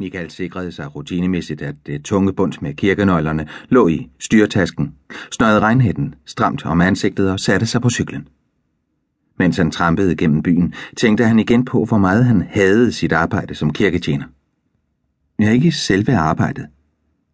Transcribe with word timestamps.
Michael 0.00 0.30
sikrede 0.30 0.72
sig 0.72 0.96
rutinemæssigt, 0.96 1.62
at 1.62 1.74
det 1.86 2.02
tunge 2.04 2.32
bund 2.32 2.52
med 2.60 2.74
kirkenøglerne 2.74 3.48
lå 3.68 3.88
i 3.88 4.10
styrtasken, 4.20 4.94
snøjede 5.30 5.60
regnhætten 5.60 6.14
stramt 6.26 6.66
om 6.66 6.80
ansigtet 6.80 7.30
og 7.30 7.40
satte 7.40 7.66
sig 7.66 7.82
på 7.82 7.90
cyklen. 7.90 8.28
Mens 9.38 9.56
han 9.56 9.70
trampede 9.70 10.16
gennem 10.16 10.42
byen, 10.42 10.74
tænkte 10.96 11.24
han 11.24 11.38
igen 11.38 11.64
på, 11.64 11.84
hvor 11.84 11.98
meget 11.98 12.24
han 12.24 12.42
havde 12.50 12.92
sit 12.92 13.12
arbejde 13.12 13.54
som 13.54 13.72
kirketjener. 13.72 14.24
Ja, 15.38 15.50
ikke 15.50 15.72
selve 15.72 16.16
arbejdet. 16.16 16.66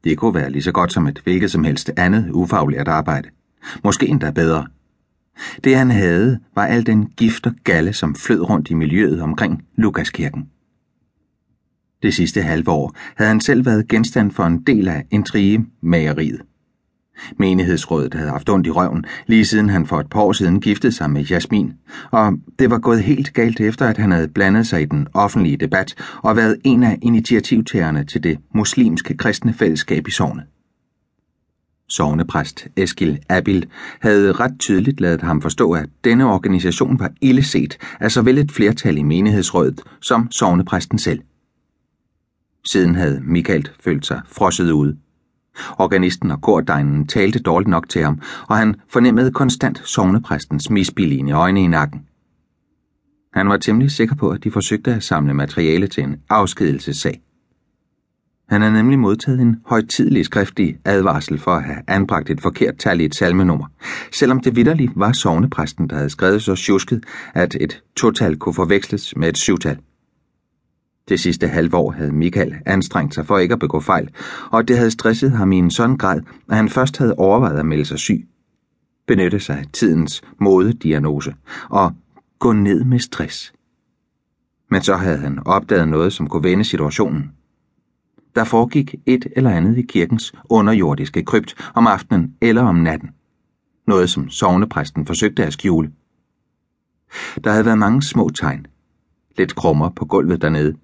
Det 0.04 0.18
kunne 0.18 0.34
være 0.34 0.50
lige 0.50 0.62
så 0.62 0.72
godt 0.72 0.92
som 0.92 1.06
et 1.06 1.20
hvilket 1.24 1.50
som 1.50 1.64
helst 1.64 1.90
andet 1.96 2.30
ufaglært 2.30 2.88
arbejde. 2.88 3.28
Måske 3.84 4.08
endda 4.08 4.30
bedre. 4.30 4.66
Det 5.64 5.76
han 5.76 5.90
havde, 5.90 6.38
var 6.54 6.66
al 6.66 6.86
den 6.86 7.06
gift 7.16 7.46
og 7.46 7.52
galle, 7.64 7.92
som 7.92 8.14
flød 8.14 8.40
rundt 8.40 8.70
i 8.70 8.74
miljøet 8.74 9.22
omkring 9.22 9.64
Lukaskirken. 9.76 10.48
Det 12.02 12.14
sidste 12.14 12.42
halve 12.42 12.70
år 12.70 12.94
havde 13.16 13.28
han 13.28 13.40
selv 13.40 13.66
været 13.66 13.88
genstand 13.88 14.30
for 14.30 14.44
en 14.44 14.62
del 14.62 14.88
af 14.88 15.06
intrigemageriet. 15.10 16.40
Menighedsrådet 17.38 18.14
havde 18.14 18.30
haft 18.30 18.48
ondt 18.48 18.66
i 18.66 18.70
røven, 18.70 19.04
lige 19.26 19.44
siden 19.44 19.68
han 19.68 19.86
for 19.86 20.00
et 20.00 20.10
par 20.10 20.20
år 20.20 20.32
siden 20.32 20.60
giftede 20.60 20.92
sig 20.92 21.10
med 21.10 21.24
Jasmin, 21.24 21.72
og 22.10 22.32
det 22.58 22.70
var 22.70 22.78
gået 22.78 23.02
helt 23.02 23.32
galt 23.34 23.60
efter, 23.60 23.86
at 23.86 23.96
han 23.96 24.10
havde 24.10 24.28
blandet 24.28 24.66
sig 24.66 24.82
i 24.82 24.84
den 24.84 25.08
offentlige 25.14 25.56
debat 25.56 25.94
og 26.22 26.36
været 26.36 26.56
en 26.64 26.82
af 26.82 26.98
initiativtagerne 27.02 28.04
til 28.04 28.22
det 28.22 28.38
muslimske 28.54 29.16
kristne 29.16 29.52
fællesskab 29.52 30.08
i 30.08 30.10
sognet. 30.10 30.44
Sognepræst 31.88 32.68
Eskil 32.76 33.18
Abil 33.28 33.66
havde 34.00 34.32
ret 34.32 34.54
tydeligt 34.58 35.00
lavet 35.00 35.22
ham 35.22 35.42
forstå, 35.42 35.72
at 35.72 35.88
denne 36.04 36.26
organisation 36.26 36.98
var 36.98 37.10
illeset 37.20 37.78
af 38.00 38.10
såvel 38.10 38.38
et 38.38 38.52
flertal 38.52 38.98
i 38.98 39.02
menighedsrådet 39.02 39.80
som 40.00 40.30
sognepræsten 40.30 40.98
selv. 40.98 41.20
Siden 42.64 42.94
havde 42.94 43.20
Michael 43.24 43.68
følt 43.80 44.06
sig 44.06 44.20
frosset 44.26 44.70
ud. 44.70 44.96
Organisten 45.78 46.30
og 46.30 46.40
kordegnen 46.40 47.06
talte 47.06 47.38
dårligt 47.38 47.68
nok 47.68 47.88
til 47.88 48.02
ham, 48.02 48.20
og 48.48 48.56
han 48.56 48.74
fornemmede 48.88 49.32
konstant 49.32 49.82
sovnepræstens 49.84 50.70
misbilligende 50.70 51.32
øjne 51.32 51.64
i 51.64 51.66
nakken. 51.66 52.00
Han 53.32 53.48
var 53.48 53.56
temmelig 53.56 53.90
sikker 53.90 54.14
på, 54.14 54.30
at 54.30 54.44
de 54.44 54.50
forsøgte 54.50 54.94
at 54.94 55.04
samle 55.04 55.34
materiale 55.34 55.86
til 55.86 56.04
en 56.04 56.16
afskedelsessag. 56.28 57.20
Han 58.48 58.60
havde 58.60 58.74
nemlig 58.74 58.98
modtaget 58.98 59.40
en 59.40 59.56
højtidlig 59.66 60.24
skriftlig 60.24 60.76
advarsel 60.84 61.38
for 61.38 61.50
at 61.50 61.64
have 61.64 61.78
anbragt 61.86 62.30
et 62.30 62.40
forkert 62.40 62.78
tal 62.78 63.00
i 63.00 63.04
et 63.04 63.14
salmenummer, 63.14 63.66
selvom 64.12 64.40
det 64.40 64.56
vidderligt 64.56 64.92
var 64.96 65.12
sovnepræsten, 65.12 65.88
der 65.88 65.96
havde 65.96 66.10
skrevet 66.10 66.42
så 66.42 66.54
tjusket, 66.54 67.04
at 67.34 67.56
et 67.60 67.82
total 67.96 68.36
kunne 68.36 68.54
forveksles 68.54 69.16
med 69.16 69.28
et 69.28 69.38
syvtal. 69.38 69.78
Det 71.10 71.20
sidste 71.20 71.48
halve 71.48 71.76
år 71.76 71.90
havde 71.90 72.12
Michael 72.12 72.54
anstrengt 72.66 73.14
sig 73.14 73.26
for 73.26 73.38
ikke 73.38 73.52
at 73.52 73.58
begå 73.58 73.80
fejl, 73.80 74.08
og 74.50 74.68
det 74.68 74.76
havde 74.76 74.90
stresset 74.90 75.30
ham 75.30 75.52
i 75.52 75.56
en 75.56 75.70
sådan 75.70 75.96
grad, 75.96 76.20
at 76.48 76.56
han 76.56 76.68
først 76.68 76.98
havde 76.98 77.14
overvejet 77.14 77.58
at 77.58 77.66
melde 77.66 77.84
sig 77.84 77.98
syg. 77.98 78.28
Benytte 79.06 79.40
sig 79.40 79.58
af 79.58 79.64
tidens 79.72 80.22
modediagnose 80.40 81.34
og 81.70 81.92
gå 82.38 82.52
ned 82.52 82.84
med 82.84 82.98
stress. 82.98 83.52
Men 84.70 84.82
så 84.82 84.96
havde 84.96 85.18
han 85.18 85.38
opdaget 85.46 85.88
noget, 85.88 86.12
som 86.12 86.28
kunne 86.28 86.44
vende 86.44 86.64
situationen. 86.64 87.32
Der 88.34 88.44
foregik 88.44 88.94
et 89.06 89.26
eller 89.36 89.50
andet 89.50 89.78
i 89.78 89.82
kirkens 89.82 90.32
underjordiske 90.44 91.24
krypt 91.24 91.54
om 91.74 91.86
aftenen 91.86 92.34
eller 92.40 92.62
om 92.62 92.74
natten. 92.74 93.10
Noget, 93.86 94.10
som 94.10 94.28
sovnepræsten 94.28 95.06
forsøgte 95.06 95.44
at 95.44 95.52
skjule. 95.52 95.90
Der 97.44 97.50
havde 97.50 97.64
været 97.64 97.78
mange 97.78 98.02
små 98.02 98.28
tegn. 98.28 98.66
Lidt 99.38 99.54
krummer 99.54 99.90
på 99.90 100.04
gulvet 100.04 100.42
dernede, 100.42 100.76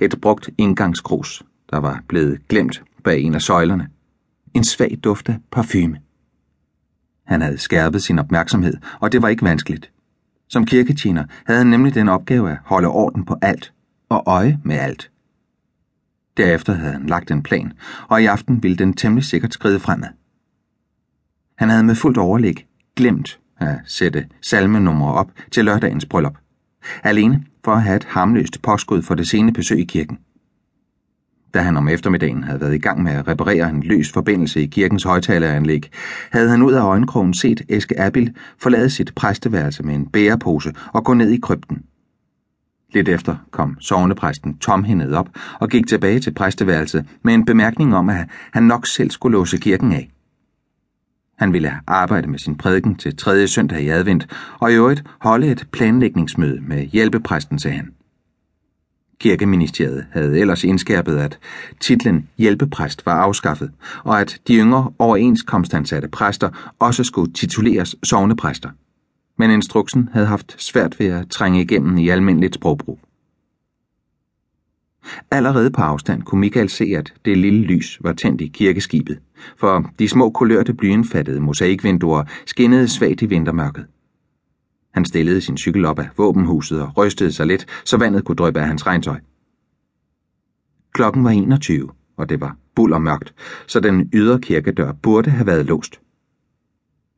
et 0.00 0.20
brugt 0.22 0.50
indgangskrus, 0.58 1.42
der 1.70 1.78
var 1.78 2.02
blevet 2.08 2.48
glemt 2.48 2.82
bag 3.04 3.20
en 3.20 3.34
af 3.34 3.42
søjlerne. 3.42 3.88
En 4.54 4.64
svag 4.64 4.98
duft 5.04 5.28
af 5.28 5.36
parfume. 5.50 6.00
Han 7.26 7.40
havde 7.40 7.58
skærpet 7.58 8.02
sin 8.02 8.18
opmærksomhed, 8.18 8.76
og 9.00 9.12
det 9.12 9.22
var 9.22 9.28
ikke 9.28 9.44
vanskeligt. 9.44 9.90
Som 10.48 10.66
kirketjener 10.66 11.24
havde 11.46 11.58
han 11.58 11.66
nemlig 11.66 11.94
den 11.94 12.08
opgave 12.08 12.50
at 12.50 12.58
holde 12.64 12.88
orden 12.88 13.24
på 13.24 13.36
alt 13.42 13.72
og 14.08 14.22
øje 14.26 14.60
med 14.64 14.76
alt. 14.76 15.10
Derefter 16.36 16.72
havde 16.72 16.92
han 16.92 17.06
lagt 17.06 17.30
en 17.30 17.42
plan, 17.42 17.72
og 18.08 18.22
i 18.22 18.26
aften 18.26 18.62
ville 18.62 18.76
den 18.76 18.94
temmelig 18.94 19.24
sikkert 19.24 19.54
skride 19.54 19.80
fremad. 19.80 20.08
Han 21.56 21.68
havde 21.68 21.84
med 21.84 21.94
fuldt 21.94 22.18
overlæg 22.18 22.66
glemt 22.96 23.40
at 23.56 23.78
sætte 23.84 24.28
salmenumre 24.40 25.14
op 25.14 25.30
til 25.50 25.64
lørdagens 25.64 26.06
bryllup. 26.06 26.36
Alene 27.02 27.44
for 27.64 27.72
at 27.72 27.82
have 27.82 27.96
et 27.96 28.04
harmløst 28.04 28.62
påskud 28.62 29.02
for 29.02 29.14
det 29.14 29.28
sene 29.28 29.52
besøg 29.52 29.78
i 29.78 29.84
kirken. 29.84 30.18
Da 31.54 31.60
han 31.60 31.76
om 31.76 31.88
eftermiddagen 31.88 32.44
havde 32.44 32.60
været 32.60 32.74
i 32.74 32.78
gang 32.78 33.02
med 33.02 33.12
at 33.12 33.28
reparere 33.28 33.70
en 33.70 33.82
løs 33.82 34.12
forbindelse 34.12 34.62
i 34.62 34.66
kirkens 34.66 35.02
højtaleranlæg, 35.02 35.90
havde 36.30 36.50
han 36.50 36.62
ud 36.62 36.72
af 36.72 36.82
øjenkrogen 36.82 37.34
set 37.34 37.62
Eske 37.68 38.00
Abil 38.00 38.34
forlade 38.58 38.90
sit 38.90 39.14
præsteværelse 39.14 39.82
med 39.82 39.94
en 39.94 40.06
bærepose 40.06 40.72
og 40.92 41.04
gå 41.04 41.14
ned 41.14 41.30
i 41.30 41.40
krypten. 41.40 41.82
Lidt 42.92 43.08
efter 43.08 43.36
kom 43.50 43.76
sovnepræsten 43.80 44.58
tomhændet 44.58 45.14
op 45.14 45.28
og 45.60 45.68
gik 45.68 45.86
tilbage 45.86 46.20
til 46.20 46.34
præsteværelset 46.34 47.06
med 47.22 47.34
en 47.34 47.44
bemærkning 47.44 47.96
om, 47.96 48.08
at 48.08 48.26
han 48.52 48.62
nok 48.62 48.86
selv 48.86 49.10
skulle 49.10 49.32
låse 49.32 49.56
kirken 49.56 49.92
af. 49.92 50.10
Han 51.38 51.52
ville 51.52 51.72
arbejde 51.86 52.26
med 52.26 52.38
sin 52.38 52.56
prædiken 52.56 52.94
til 52.94 53.16
tredje 53.16 53.48
søndag 53.48 53.82
i 53.82 53.88
advent, 53.88 54.26
og 54.60 54.72
i 54.72 54.74
øvrigt 54.74 55.04
holde 55.20 55.50
et 55.50 55.66
planlægningsmøde 55.72 56.60
med 56.60 56.82
hjælpepræsten, 56.84 57.58
sagde 57.58 57.76
han. 57.76 57.92
Kirkeministeriet 59.20 60.06
havde 60.12 60.40
ellers 60.40 60.64
indskærpet, 60.64 61.18
at 61.18 61.38
titlen 61.80 62.28
hjælpepræst 62.38 63.06
var 63.06 63.14
afskaffet, 63.14 63.70
og 64.04 64.20
at 64.20 64.38
de 64.48 64.56
yngre 64.56 64.92
overenskomstansatte 64.98 66.08
præster 66.08 66.74
også 66.78 67.04
skulle 67.04 67.32
tituleres 67.32 67.96
sovnepræster. 68.02 68.70
Men 69.38 69.50
instruksen 69.50 70.08
havde 70.12 70.26
haft 70.26 70.62
svært 70.62 71.00
ved 71.00 71.06
at 71.06 71.28
trænge 71.28 71.62
igennem 71.62 71.98
i 71.98 72.08
almindeligt 72.08 72.54
sprogbrug. 72.54 72.98
Allerede 75.30 75.70
på 75.70 75.82
afstand 75.82 76.22
kunne 76.22 76.40
Michael 76.40 76.68
se, 76.68 76.84
at 76.96 77.14
det 77.24 77.38
lille 77.38 77.60
lys 77.60 77.98
var 78.00 78.12
tændt 78.12 78.40
i 78.40 78.46
kirkeskibet, 78.46 79.18
for 79.56 79.90
de 79.98 80.08
små 80.08 80.30
kulørte 80.30 80.74
blyindfattede 80.74 81.40
mosaikvinduer 81.40 82.24
skinnede 82.46 82.88
svagt 82.88 83.22
i 83.22 83.26
vintermørket. 83.26 83.86
Han 84.94 85.04
stillede 85.04 85.40
sin 85.40 85.56
cykel 85.56 85.84
op 85.84 85.98
af 85.98 86.08
våbenhuset 86.16 86.82
og 86.82 86.96
rystede 86.96 87.32
sig 87.32 87.46
lidt, 87.46 87.66
så 87.84 87.96
vandet 87.96 88.24
kunne 88.24 88.36
dryppe 88.36 88.60
af 88.60 88.66
hans 88.66 88.86
regntøj. 88.86 89.18
Klokken 90.92 91.24
var 91.24 91.30
21, 91.30 91.90
og 92.16 92.28
det 92.28 92.40
var 92.40 92.56
og 92.76 93.02
mørkt, 93.02 93.34
så 93.66 93.80
den 93.80 94.10
ydre 94.14 94.40
kirkedør 94.40 94.92
burde 94.92 95.30
have 95.30 95.46
været 95.46 95.66
låst. 95.66 96.00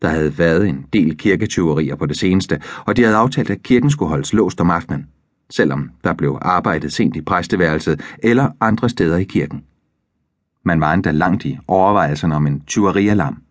Der 0.02 0.08
havde 0.08 0.38
været 0.38 0.68
en 0.68 0.86
del 0.92 1.16
kirketyverier 1.16 1.96
på 1.96 2.06
det 2.06 2.18
seneste, 2.18 2.60
og 2.86 2.96
de 2.96 3.02
havde 3.02 3.16
aftalt, 3.16 3.50
at 3.50 3.62
kirken 3.62 3.90
skulle 3.90 4.08
holdes 4.08 4.32
låst 4.32 4.60
om 4.60 4.70
aftenen 4.70 5.06
selvom 5.50 5.90
der 6.04 6.14
blev 6.14 6.38
arbejdet 6.42 6.92
sent 6.92 7.16
i 7.16 7.20
præsteværelset 7.20 8.00
eller 8.22 8.50
andre 8.60 8.88
steder 8.88 9.16
i 9.16 9.24
kirken. 9.24 9.64
Man 10.64 10.80
var 10.80 10.92
endda 10.92 11.10
langt 11.10 11.44
i 11.44 11.58
overvejelserne 11.68 12.34
om 12.34 12.46
en 12.46 12.60
tyverialarm. 12.60 13.42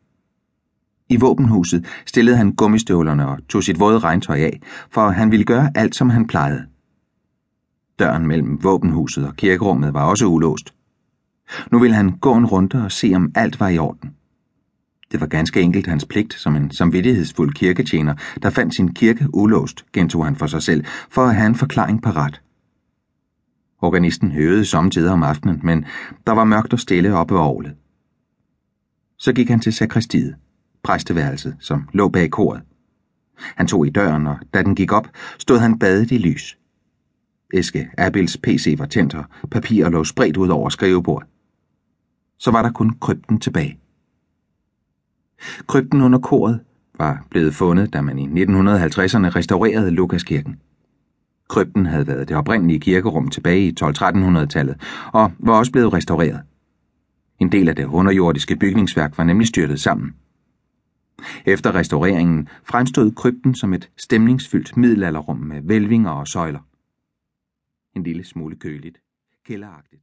I 1.09 1.15
våbenhuset 1.15 1.85
stillede 2.05 2.37
han 2.37 2.55
gummistøvlerne 2.55 3.27
og 3.27 3.47
tog 3.49 3.63
sit 3.63 3.79
våde 3.79 3.99
regntøj 3.99 4.39
af, 4.39 4.61
for 4.91 5.09
han 5.09 5.31
ville 5.31 5.45
gøre 5.45 5.71
alt, 5.75 5.95
som 5.95 6.09
han 6.09 6.27
plejede. 6.27 6.65
Døren 7.99 8.27
mellem 8.27 8.63
våbenhuset 8.63 9.27
og 9.27 9.35
kirkerummet 9.35 9.93
var 9.93 10.05
også 10.05 10.25
ulåst. 10.25 10.73
Nu 11.71 11.79
ville 11.79 11.95
han 11.95 12.11
gå 12.11 12.35
en 12.35 12.45
runde 12.45 12.83
og 12.83 12.91
se, 12.91 13.11
om 13.15 13.31
alt 13.35 13.59
var 13.59 13.69
i 13.69 13.77
orden. 13.77 14.14
Det 15.11 15.21
var 15.21 15.27
ganske 15.27 15.61
enkelt 15.61 15.87
hans 15.87 16.05
pligt 16.05 16.33
som 16.33 16.55
en 16.55 16.71
samvittighedsfuld 16.71 17.53
kirketjener, 17.53 18.15
der 18.41 18.49
fandt 18.49 18.75
sin 18.75 18.93
kirke 18.93 19.27
ulåst, 19.33 19.85
gentog 19.93 20.25
han 20.25 20.35
for 20.35 20.47
sig 20.47 20.61
selv, 20.61 20.85
for 21.09 21.25
at 21.25 21.35
have 21.35 21.47
en 21.47 21.55
forklaring 21.55 22.01
parat. 22.01 22.41
Organisten 23.81 24.31
høvede 24.31 24.65
samtidig 24.65 25.11
om 25.11 25.23
aftenen, 25.23 25.59
men 25.63 25.85
der 26.27 26.33
var 26.33 26.43
mørkt 26.43 26.73
og 26.73 26.79
stille 26.79 27.15
oppe 27.15 27.33
ved 27.33 27.41
orlet. 27.41 27.75
Så 29.17 29.33
gik 29.33 29.49
han 29.49 29.59
til 29.59 29.73
sakristiet, 29.73 30.35
præsteværelset, 30.83 31.55
som 31.59 31.89
lå 31.93 32.09
bag 32.09 32.31
koret. 32.31 32.61
Han 33.37 33.67
tog 33.67 33.87
i 33.87 33.89
døren, 33.89 34.27
og 34.27 34.37
da 34.53 34.63
den 34.63 34.75
gik 34.75 34.91
op, 34.91 35.07
stod 35.39 35.59
han 35.59 35.79
badet 35.79 36.11
i 36.11 36.17
lys. 36.17 36.57
Eske 37.53 37.89
Abels 37.97 38.37
PC 38.37 38.75
var 38.77 38.85
tændt, 38.85 39.15
og 39.15 39.25
papirer 39.51 39.89
lå 39.89 40.03
spredt 40.03 40.37
ud 40.37 40.49
over 40.49 40.69
skrivebordet. 40.69 41.29
Så 42.39 42.51
var 42.51 42.61
der 42.61 42.71
kun 42.71 42.97
krypten 43.01 43.39
tilbage. 43.39 43.79
Krypten 45.67 46.01
under 46.01 46.19
koret 46.19 46.59
var 46.97 47.25
blevet 47.29 47.55
fundet, 47.55 47.93
da 47.93 48.01
man 48.01 48.19
i 48.19 48.43
1950'erne 48.43 49.35
restaurerede 49.35 49.91
Lukaskirken. 49.91 50.59
Krypten 51.47 51.85
havde 51.85 52.07
været 52.07 52.27
det 52.29 52.37
oprindelige 52.37 52.79
kirkerum 52.79 53.29
tilbage 53.29 53.67
i 53.67 53.75
12-1300-tallet 53.81 54.75
og 55.13 55.31
var 55.39 55.57
også 55.57 55.71
blevet 55.71 55.93
restaureret. 55.93 56.41
En 57.39 57.51
del 57.51 57.69
af 57.69 57.75
det 57.75 57.85
underjordiske 57.85 58.55
bygningsværk 58.55 59.17
var 59.17 59.23
nemlig 59.23 59.47
styrtet 59.47 59.81
sammen. 59.81 60.15
Efter 61.45 61.75
restaureringen 61.75 62.49
fremstod 62.63 63.11
krypten 63.11 63.55
som 63.55 63.73
et 63.73 63.89
stemningsfyldt 63.97 64.77
middelalderrum 64.77 65.37
med 65.37 65.61
vælvinger 65.63 66.09
og 66.09 66.27
søjler. 66.27 66.59
En 67.95 68.03
lille 68.03 68.23
smule 68.23 68.55
køligt, 68.55 68.97
kælderagtigt. 69.45 70.01